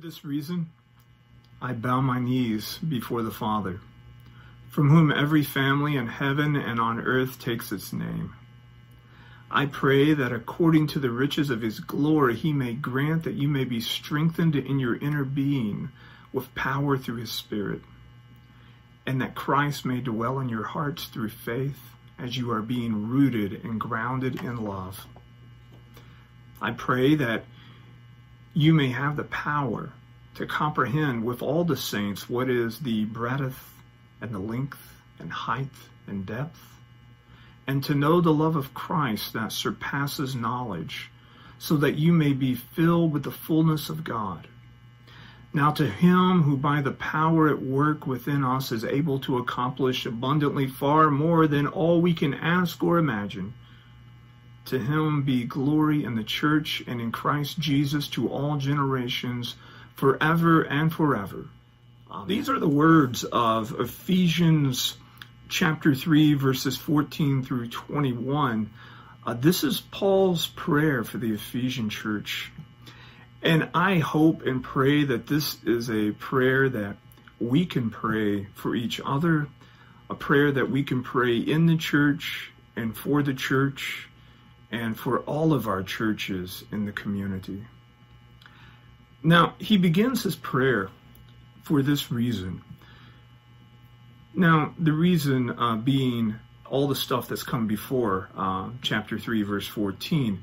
[0.00, 0.70] this reason,
[1.60, 3.80] I bow my knees before the Father,
[4.70, 8.34] from whom every family in heaven and on earth takes its name.
[9.50, 13.46] I pray that according to the riches of his glory, he may grant that you
[13.46, 15.90] may be strengthened in your inner being
[16.32, 17.82] with power through his Spirit,
[19.06, 21.80] and that Christ may dwell in your hearts through faith
[22.18, 25.06] as you are being rooted and grounded in love.
[26.62, 27.44] I pray that
[28.54, 29.92] you may have the power
[30.34, 33.74] to comprehend with all the saints what is the breadth
[34.20, 34.78] and the length
[35.18, 35.68] and height
[36.06, 36.60] and depth,
[37.66, 41.10] and to know the love of Christ that surpasses knowledge,
[41.58, 44.48] so that you may be filled with the fullness of God.
[45.52, 50.06] Now, to him who by the power at work within us is able to accomplish
[50.06, 53.52] abundantly far more than all we can ask or imagine,
[54.70, 59.56] to him be glory in the church and in Christ Jesus to all generations,
[59.96, 61.46] forever and forever.
[62.08, 62.28] Amen.
[62.28, 64.96] These are the words of Ephesians
[65.48, 68.70] chapter 3, verses 14 through 21.
[69.26, 72.52] Uh, this is Paul's prayer for the Ephesian church.
[73.42, 76.96] And I hope and pray that this is a prayer that
[77.40, 79.48] we can pray for each other,
[80.08, 84.06] a prayer that we can pray in the church and for the church
[84.70, 87.64] and for all of our churches in the community.
[89.22, 90.88] Now, he begins his prayer
[91.62, 92.62] for this reason.
[94.34, 96.36] Now, the reason uh, being
[96.70, 100.42] all the stuff that's come before uh, chapter 3, verse 14.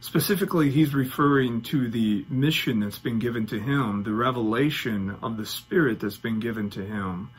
[0.00, 5.46] Specifically, he's referring to the mission that's been given to him, the revelation of the
[5.46, 7.30] Spirit that's been given to him,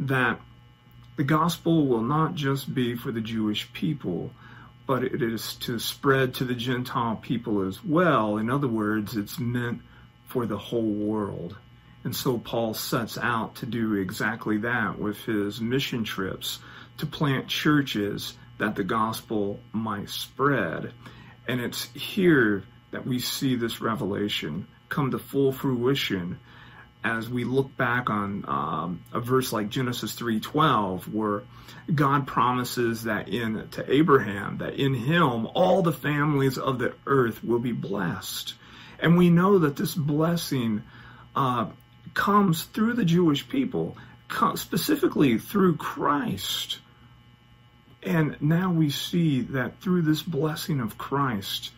[0.00, 0.40] that
[1.16, 4.32] the gospel will not just be for the Jewish people,
[4.90, 8.38] but it is to spread to the Gentile people as well.
[8.38, 9.82] In other words, it's meant
[10.26, 11.56] for the whole world.
[12.02, 16.58] And so Paul sets out to do exactly that with his mission trips
[16.98, 20.92] to plant churches that the gospel might spread.
[21.46, 26.40] And it's here that we see this revelation come to full fruition
[27.02, 31.42] as we look back on um, a verse like Genesis 3:12 where
[31.94, 37.42] God promises that in to Abraham that in him all the families of the earth
[37.42, 38.54] will be blessed.
[38.98, 40.82] And we know that this blessing
[41.34, 41.66] uh,
[42.14, 43.96] comes through the Jewish people,
[44.54, 46.78] specifically through Christ.
[48.02, 51.72] And now we see that through this blessing of Christ,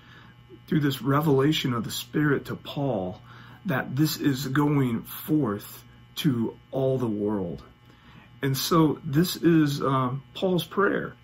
[0.67, 3.21] through this revelation of the Spirit to Paul,
[3.67, 5.85] that this is going forth
[6.17, 7.63] to all the world.
[8.43, 11.15] And so this is uh, Paul's prayer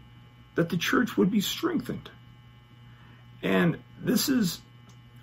[0.55, 2.11] that the church would be strengthened.
[3.43, 4.61] And this is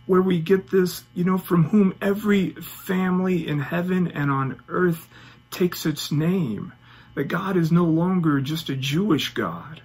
[0.05, 5.07] where we get this, you know, from whom every family in heaven and on earth
[5.51, 6.73] takes its name.
[7.15, 9.81] That God is no longer just a Jewish God,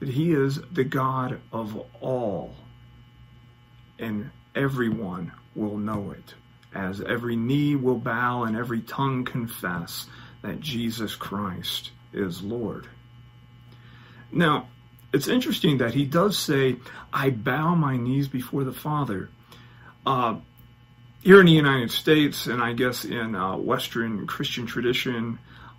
[0.00, 2.56] that He is the God of all.
[3.96, 6.34] And everyone will know it
[6.74, 10.06] as every knee will bow and every tongue confess
[10.42, 12.86] that Jesus Christ is Lord.
[14.30, 14.68] Now,
[15.12, 16.76] it's interesting that he does say,
[17.12, 19.30] I bow my knees before the Father.
[20.04, 20.36] Uh,
[21.22, 25.38] here in the United States, and I guess in uh, Western Christian tradition,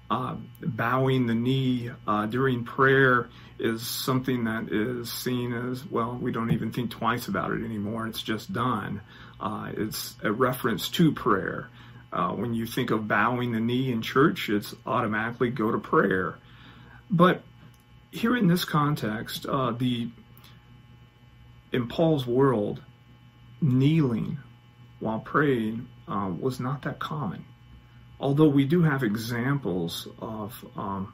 [0.09, 3.29] uh, bowing the knee uh, during prayer
[3.59, 8.07] is something that is seen as, well, we don't even think twice about it anymore.
[8.07, 9.01] It's just done.
[9.39, 11.69] Uh, it's a reference to prayer.
[12.11, 16.37] Uh, when you think of bowing the knee in church, it's automatically go to prayer.
[17.09, 17.41] But
[18.11, 20.09] here in this context, uh, the
[21.71, 22.81] in Paul's world,
[23.61, 24.39] kneeling
[24.99, 27.45] while praying uh, was not that common.
[28.19, 31.13] Although we do have examples of um,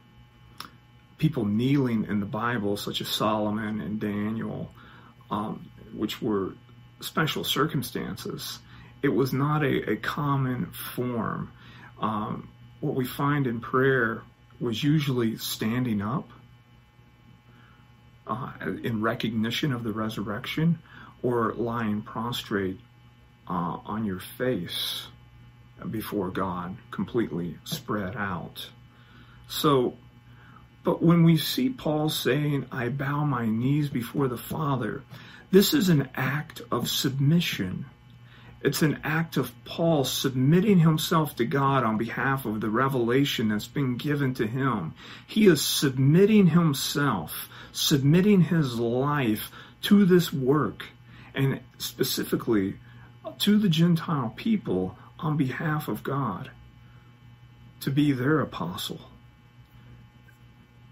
[1.17, 4.71] people kneeling in the Bible, such as Solomon and Daniel,
[5.29, 6.53] um, which were
[7.05, 8.59] special circumstances.
[9.01, 11.51] It was not a, a common form.
[12.01, 12.49] Um,
[12.81, 14.23] what we find in prayer
[14.59, 16.29] was usually standing up
[18.27, 18.51] uh,
[18.83, 20.79] in recognition of the resurrection
[21.21, 22.79] or lying prostrate
[23.47, 25.07] uh, on your face
[25.91, 28.69] before God, completely spread out.
[29.47, 29.95] So,
[30.83, 35.03] but when we see Paul saying, I bow my knees before the Father,
[35.55, 37.85] this is an act of submission.
[38.61, 43.65] It's an act of Paul submitting himself to God on behalf of the revelation that's
[43.65, 44.95] been given to him.
[45.25, 49.49] He is submitting himself, submitting his life
[49.83, 50.83] to this work,
[51.33, 52.75] and specifically
[53.37, 56.51] to the Gentile people on behalf of God
[57.79, 58.99] to be their apostle.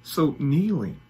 [0.04, 1.02] So, kneeling,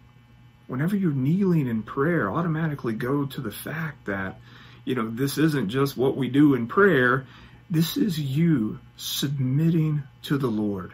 [0.68, 4.40] whenever you're kneeling in prayer, automatically go to the fact that,
[4.86, 7.26] you know, this isn't just what we do in prayer,
[7.70, 10.94] this is you submitting to the Lord.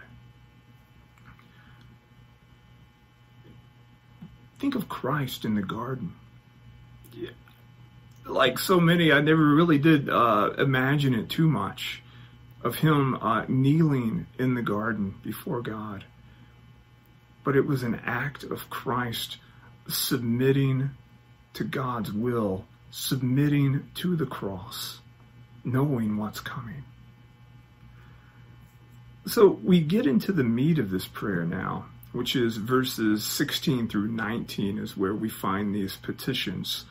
[4.60, 6.14] Think of Christ in the garden.
[8.26, 12.04] Like so many, I never really did uh, imagine it too much
[12.62, 16.04] of him uh, kneeling in the garden before God.
[17.44, 19.38] But it was an act of Christ
[19.90, 20.92] submitting
[21.54, 25.00] to God's will, submitting to the cross,
[25.64, 26.84] knowing what's coming.
[29.28, 34.08] So we get into the meat of this prayer now, which is verses 16 through
[34.08, 36.86] 19 is where we find these petitions.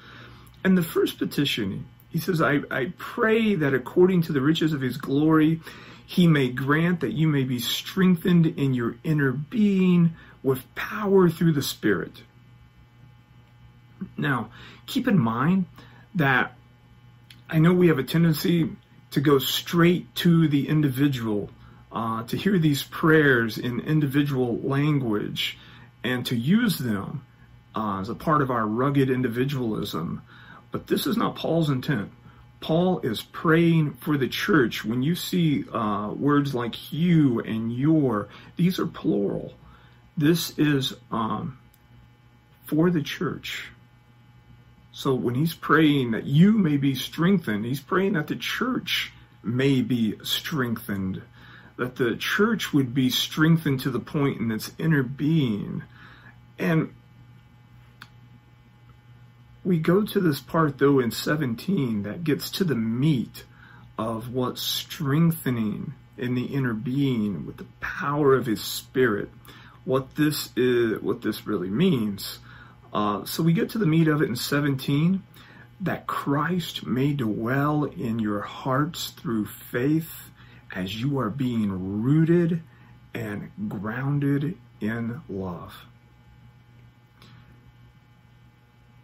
[0.62, 4.80] And the first petition, he says, I, I pray that according to the riches of
[4.80, 5.60] his glory,
[6.06, 11.52] he may grant that you may be strengthened in your inner being with power through
[11.52, 12.22] the Spirit.
[14.16, 14.50] Now,
[14.86, 15.66] keep in mind
[16.14, 16.52] that
[17.48, 18.70] I know we have a tendency
[19.12, 21.50] to go straight to the individual,
[21.90, 25.58] uh, to hear these prayers in individual language,
[26.04, 27.24] and to use them
[27.74, 30.22] uh, as a part of our rugged individualism.
[30.70, 32.10] But this is not Paul's intent.
[32.60, 34.84] Paul is praying for the church.
[34.84, 39.54] When you see uh, words like you and your, these are plural.
[40.16, 41.58] This is um,
[42.66, 43.70] for the church.
[44.98, 49.12] So when he's praying that you may be strengthened, he's praying that the church
[49.44, 51.22] may be strengthened,
[51.76, 55.84] that the church would be strengthened to the point in its inner being.
[56.58, 56.92] And
[59.64, 63.44] we go to this part, though, in 17 that gets to the meat
[63.96, 69.30] of what strengthening in the inner being with the power of his spirit,
[69.84, 72.40] what this is, what this really means.
[72.92, 75.22] Uh, so we get to the meat of it in 17
[75.80, 80.30] that Christ may dwell in your hearts through faith
[80.74, 82.62] as you are being rooted
[83.14, 85.74] and grounded in love.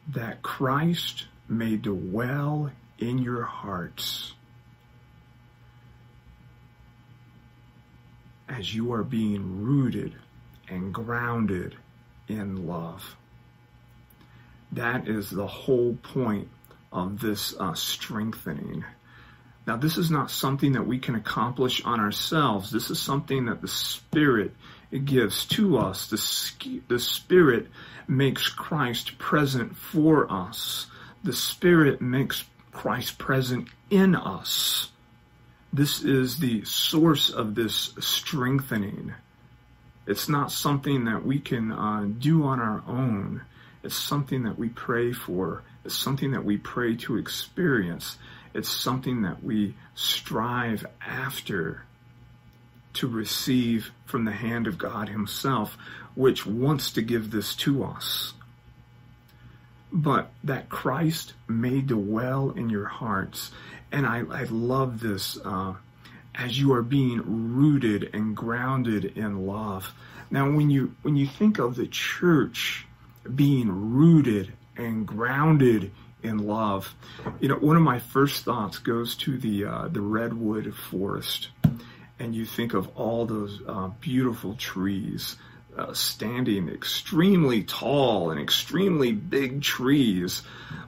[0.09, 4.35] that Christ may dwell in your hearts
[8.49, 10.15] as you are being rooted
[10.69, 11.77] and grounded
[12.29, 13.17] in love.
[14.75, 16.49] That is the whole point
[16.93, 18.85] of this uh, strengthening.
[19.67, 22.71] Now, this is not something that we can accomplish on ourselves.
[22.71, 24.53] This is something that the Spirit
[25.05, 26.09] gives to us.
[26.09, 27.69] The, the Spirit
[28.07, 30.87] makes Christ present for us.
[31.23, 34.91] The Spirit makes Christ present in us.
[35.73, 39.15] This is the source of this strengthening.
[40.07, 43.43] It's not something that we can uh, do on our own.
[43.85, 45.63] It's something that we pray for.
[45.85, 48.17] It's something that we pray to experience.
[48.55, 51.83] It's something that we strive after
[52.95, 55.77] to receive from the hand of God Himself,
[56.15, 58.33] which wants to give this to us.
[59.93, 63.51] But that Christ may dwell in your hearts.
[63.93, 65.75] And I, I love this uh,
[66.35, 69.93] as you are being rooted and grounded in love.
[70.31, 72.87] Now, when you when you think of the church
[73.35, 76.95] being rooted and grounded in love,
[77.41, 81.49] you know, one of my first thoughts goes to the uh, the redwood forest
[82.19, 85.37] and you think of all those uh, beautiful trees
[85.77, 90.43] uh, standing extremely tall and extremely big trees.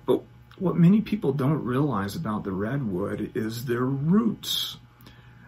[0.06, 0.22] But
[0.58, 4.76] what many people don't realize about the redwood is their roots.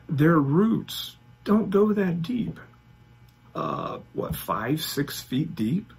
[0.09, 2.59] Their roots don't go that deep.
[3.55, 5.93] Uh, what, five, six feet deep?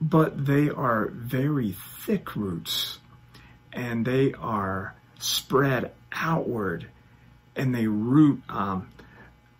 [0.00, 1.72] But they are very
[2.04, 2.98] thick roots
[3.72, 6.86] and they are spread outward
[7.56, 8.88] and they root, um,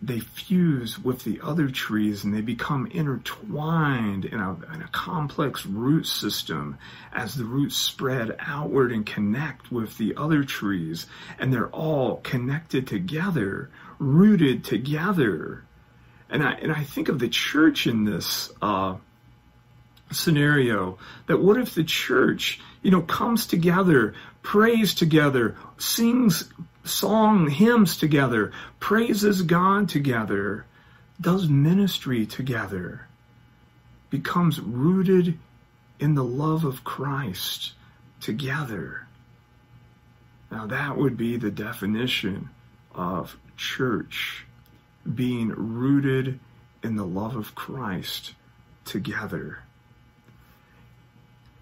[0.03, 5.65] they fuse with the other trees and they become intertwined in a, in a, complex
[5.65, 6.77] root system
[7.13, 11.07] as the roots spread outward and connect with the other trees.
[11.39, 15.65] And they're all connected together, rooted together.
[16.29, 18.97] And I, and I think of the church in this uh,
[20.15, 26.51] scenario that what if the church, you know, comes together, prays together, sings
[26.85, 30.65] song hymns together, praises God together,
[31.21, 33.07] does ministry together,
[34.11, 35.39] becomes rooted
[35.99, 37.73] in the love of Christ
[38.21, 39.07] together.
[40.51, 42.51] Now, that would be the definition
[42.95, 44.45] of church
[45.13, 46.39] being rooted
[46.83, 48.35] in the love of Christ
[48.85, 49.64] together.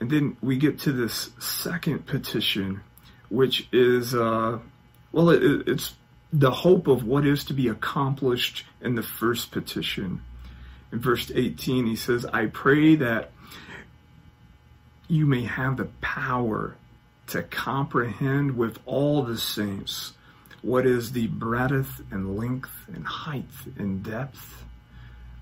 [0.03, 2.81] And then we get to this second petition,
[3.29, 4.59] which is, uh,
[5.13, 5.95] well, it, it's
[6.33, 10.21] the hope of what is to be accomplished in the first petition.
[10.91, 13.31] In verse 18, he says, I pray that
[15.07, 16.75] you may have the power
[17.29, 20.15] to comprehend with all the saints
[20.63, 23.45] what is the breadth and length and height
[23.79, 24.65] and depth.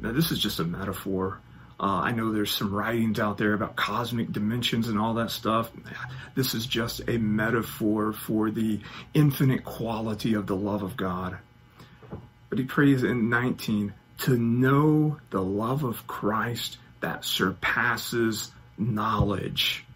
[0.01, 1.41] Now, this is just a metaphor.
[1.81, 5.71] Uh, I know there's some writings out there about cosmic dimensions and all that stuff.
[6.35, 8.81] This is just a metaphor for the
[9.15, 11.39] infinite quality of the love of God.
[12.51, 19.87] But he prays in 19 to know the love of Christ that surpasses knowledge,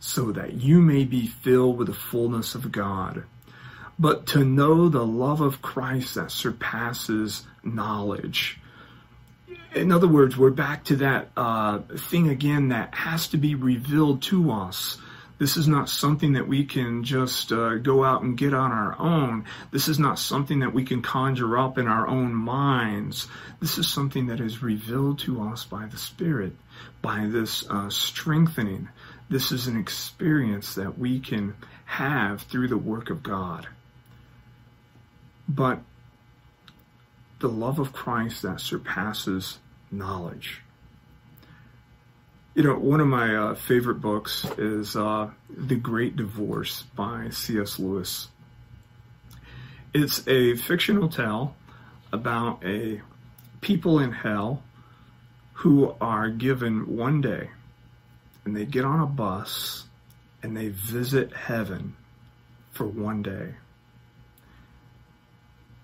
[0.00, 3.24] so that you may be filled with the fullness of God
[3.98, 8.58] but to know the love of Christ that surpasses knowledge.
[9.74, 14.22] In other words, we're back to that uh, thing again that has to be revealed
[14.22, 14.98] to us.
[15.38, 18.96] This is not something that we can just uh, go out and get on our
[18.98, 19.46] own.
[19.70, 23.26] This is not something that we can conjure up in our own minds.
[23.60, 26.52] This is something that is revealed to us by the Spirit,
[27.00, 28.88] by this uh, strengthening.
[29.30, 31.54] This is an experience that we can
[31.86, 33.66] have through the work of God
[35.48, 35.80] but
[37.42, 39.58] the love of Christ that surpasses
[39.90, 40.62] knowledge.
[42.54, 47.78] You know, one of my uh, favorite books is uh, The Great Divorce by C.S.
[47.78, 48.28] Lewis.
[49.92, 51.56] It's a fictional tale
[52.12, 53.02] about a
[53.60, 54.62] people in hell
[55.54, 57.50] who are given one day
[58.44, 59.84] and they get on a bus
[60.42, 61.96] and they visit heaven
[62.72, 63.54] for one day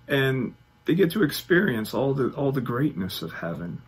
[0.09, 0.55] and
[0.89, 3.83] they get to experience all the all the greatness of heaven.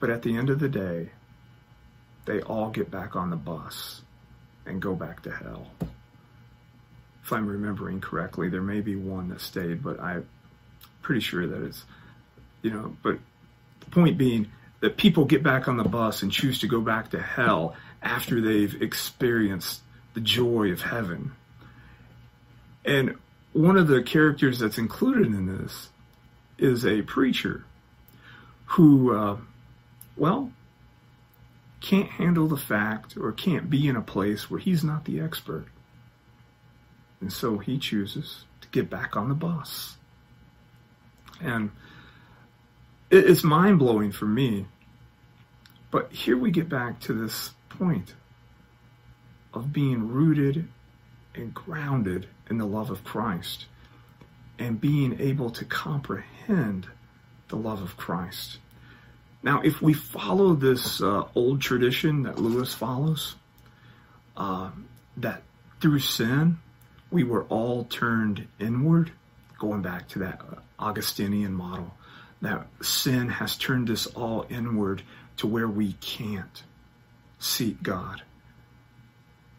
[0.00, 1.10] But at the end of the day,
[2.24, 4.02] they all get back on the bus
[4.66, 5.68] and go back to hell.
[7.22, 10.28] If I'm remembering correctly, there may be one that stayed, but I'm
[11.00, 11.84] pretty sure that it's,
[12.62, 13.18] you know, but
[13.78, 14.50] the point being
[14.80, 18.40] that people get back on the bus and choose to go back to hell after
[18.40, 19.80] they've experienced
[20.14, 21.30] the joy of heaven.
[22.84, 23.14] And
[23.52, 25.90] one of the characters that's included in this
[26.58, 27.64] is a preacher
[28.66, 29.36] who, uh,
[30.16, 30.52] well,
[31.80, 35.66] can't handle the fact or can't be in a place where he's not the expert.
[37.20, 39.96] And so he chooses to get back on the bus.
[41.40, 41.70] And
[43.10, 44.66] it's mind blowing for me.
[45.90, 48.14] But here we get back to this point
[49.52, 50.68] of being rooted
[51.34, 53.64] and grounded in the love of Christ
[54.58, 56.86] and being able to comprehend
[57.48, 58.58] the love of Christ.
[59.42, 63.36] Now, if we follow this uh, old tradition that Lewis follows,
[64.36, 64.70] uh,
[65.16, 65.42] that
[65.80, 66.58] through sin
[67.10, 69.10] we were all turned inward,
[69.58, 70.42] going back to that
[70.78, 71.94] Augustinian model,
[72.42, 75.02] that sin has turned us all inward
[75.38, 76.62] to where we can't
[77.38, 78.22] seek God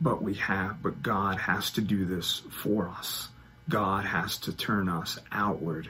[0.03, 3.29] but we have, but God has to do this for us.
[3.69, 5.89] God has to turn us outward.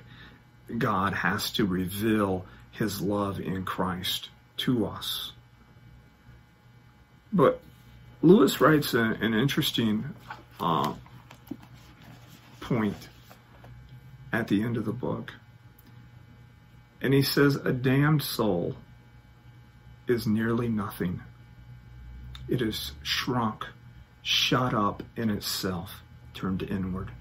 [0.78, 5.32] God has to reveal his love in Christ to us.
[7.34, 7.60] But
[8.22, 10.06] Lewis writes a, an interesting
[10.60, 10.94] uh,
[12.62, 13.10] point
[14.32, 15.34] at the end of the book.
[17.02, 18.76] And he says, A damned soul
[20.08, 21.22] is nearly nothing.
[22.48, 23.66] It is shrunk
[24.24, 26.02] shut up in itself,
[26.34, 27.12] turned inward.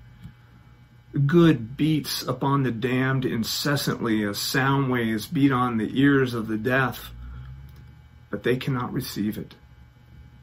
[1.26, 6.56] Good beats upon the damned incessantly as sound waves beat on the ears of the
[6.56, 7.12] deaf,
[8.30, 9.54] but they cannot receive it.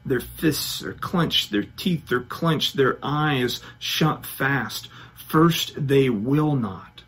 [0.04, 4.88] Their fists are clenched, their teeth are clenched, their eyes shut fast.
[5.14, 7.02] First, they will not.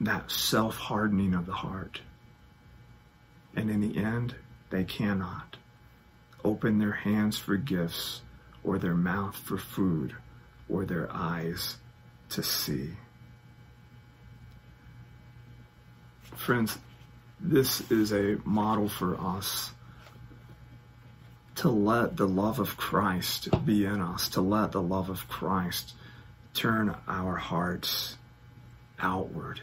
[0.00, 2.00] That self hardening of the heart.
[3.54, 4.34] And in the end,
[4.70, 5.45] they cannot
[6.46, 8.22] open their hands for gifts,
[8.62, 10.14] or their mouth for food,
[10.68, 11.76] or their eyes
[12.30, 12.90] to see.
[16.34, 16.78] Friends,
[17.40, 19.72] this is a model for us
[21.56, 25.94] to let the love of Christ be in us, to let the love of Christ
[26.54, 28.16] turn our hearts
[28.98, 29.60] outward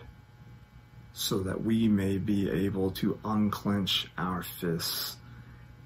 [1.14, 5.18] so that we may be able to unclench our fists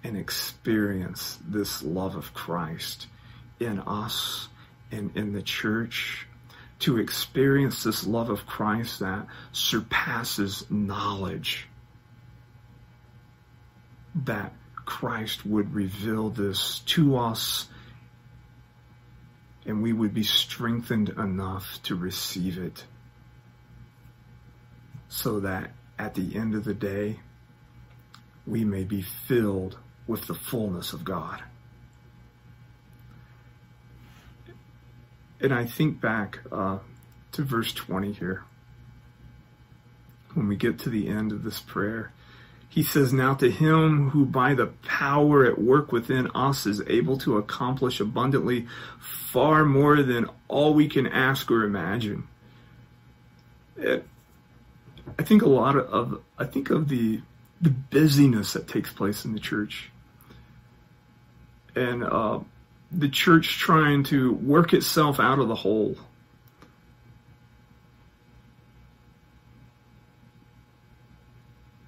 [0.07, 3.07] and experience this love of Christ
[3.59, 4.47] in us
[4.89, 6.25] and in the church
[6.79, 11.67] to experience this love of Christ that surpasses knowledge.
[14.15, 14.53] That
[14.85, 17.67] Christ would reveal this to us
[19.65, 22.85] and we would be strengthened enough to receive it
[25.09, 27.19] so that at the end of the day,
[28.45, 31.43] we may be filled with the fullness of God.
[35.39, 36.79] And I think back uh,
[37.33, 38.43] to verse 20 here.
[40.33, 42.11] When we get to the end of this prayer,
[42.69, 47.17] he says, Now to him who by the power at work within us is able
[47.19, 48.67] to accomplish abundantly
[48.99, 52.27] far more than all we can ask or imagine.
[53.77, 54.05] It,
[55.17, 57.21] I think a lot of, I think of the,
[57.61, 59.89] the busyness that takes place in the church.
[61.77, 62.39] And uh,
[62.91, 65.95] the church trying to work itself out of the hole.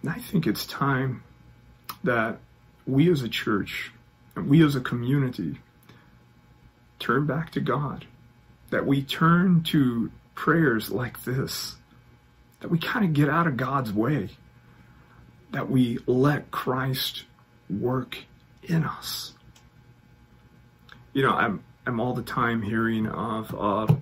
[0.07, 1.23] I think it's time
[2.03, 2.37] that
[2.85, 3.91] we as a church
[4.35, 5.57] and we as a community
[6.99, 8.05] turn back to God.
[8.69, 11.75] That we turn to prayers like this.
[12.59, 14.29] That we kind of get out of God's way.
[15.51, 17.23] That we let Christ
[17.69, 18.17] work
[18.63, 19.33] in us.
[21.13, 23.93] You know, I'm I'm all the time hearing of uh,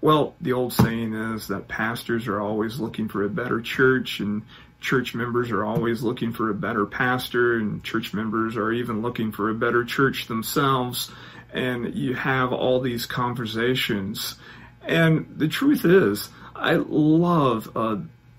[0.00, 4.42] well, the old saying is that pastors are always looking for a better church and
[4.80, 9.32] church members are always looking for a better pastor and church members are even looking
[9.32, 11.10] for a better church themselves.
[11.52, 14.36] And you have all these conversations.
[14.82, 17.96] And the truth is i love uh,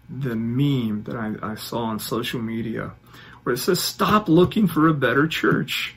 [0.10, 2.92] the meme that I, I saw on social media
[3.44, 5.96] where it says stop looking for a better church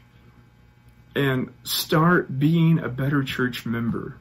[1.15, 4.17] and start being a better church member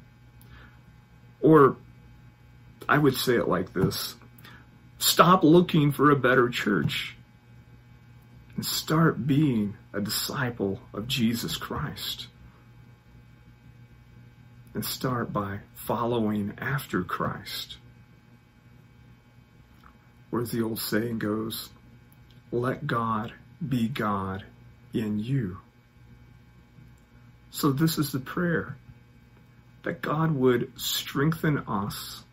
[1.42, 1.78] or
[2.90, 4.16] i would say it like this
[5.02, 7.16] Stop looking for a better church
[8.56, 12.28] and start being a disciple of Jesus Christ.
[14.76, 17.78] And start by following after Christ.
[20.30, 21.70] Where the old saying goes,
[22.52, 23.34] let God
[23.68, 24.44] be God
[24.94, 25.58] in you.
[27.52, 28.78] So this is the prayer
[29.84, 32.24] that God would strengthen us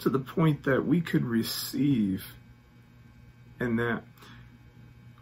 [0.00, 2.24] to the point that we could receive
[3.58, 4.02] and that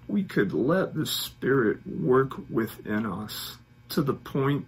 [0.09, 3.57] we could let the Spirit work within us
[3.90, 4.66] to the point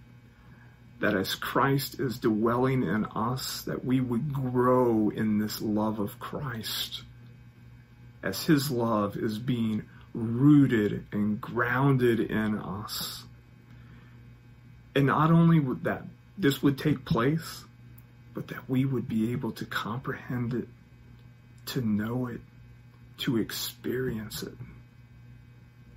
[0.99, 6.19] that as Christ is dwelling in us, that we would grow in this love of
[6.19, 7.03] Christ.
[8.21, 13.25] As His love is being rooted and grounded in us.
[14.95, 16.03] And not only would that
[16.37, 17.63] this would take place,
[18.33, 20.67] but that we would be able to comprehend it,
[21.67, 22.41] to know it,
[23.19, 24.55] to experience it,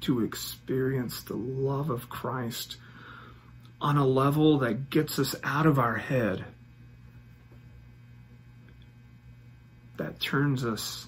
[0.03, 2.77] to experience the love of Christ
[3.81, 6.45] on a level that gets us out of our head,
[9.97, 11.07] that turns us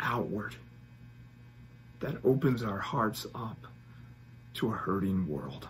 [0.00, 0.54] outward,
[2.00, 3.58] that opens our hearts up
[4.54, 5.68] to a hurting world.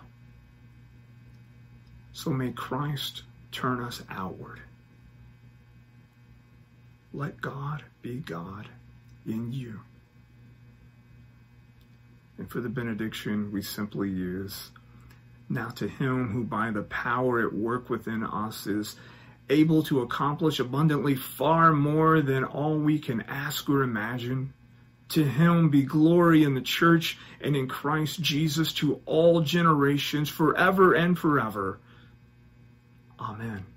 [2.16, 4.60] So may Christ turn us outward.
[7.12, 8.66] Let God be God
[9.26, 9.80] in you.
[12.38, 14.70] And for the benediction, we simply use
[15.50, 18.96] Now to him who by the power at work within us is
[19.50, 24.54] able to accomplish abundantly far more than all we can ask or imagine.
[25.10, 30.94] To him be glory in the church and in Christ Jesus to all generations forever
[30.94, 31.78] and forever.
[33.18, 33.75] Amen.